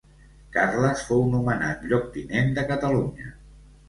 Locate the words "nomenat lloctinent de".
1.33-2.65